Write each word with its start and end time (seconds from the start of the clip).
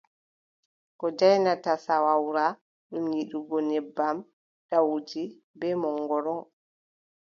Ko 0.99 1.05
jaanyata 1.17 1.71
sawoora, 1.85 2.45
ɗum 2.89 3.05
yiɗgo 3.15 3.57
nebbam, 3.69 4.17
ɗowdi 4.69 5.21
bee 5.59 5.75
mongoro. 5.81 6.35